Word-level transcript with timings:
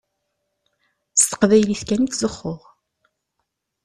S 1.19 1.23
teqbaylit 1.29 1.81
kan 1.87 2.05
i 2.05 2.07
ttzuxxuɣ. 2.09 2.61